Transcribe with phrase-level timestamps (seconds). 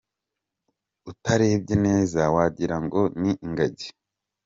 [1.11, 3.87] Utarebye neza wagira ngo ni ingagi.